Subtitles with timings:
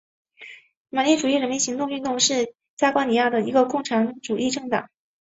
[0.89, 4.89] 马列主义人民行动运动是尼加拉瓜的一个共产主义政党。